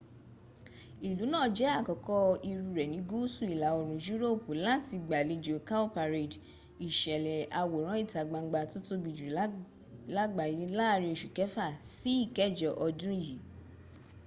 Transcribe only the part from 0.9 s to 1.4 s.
ìlú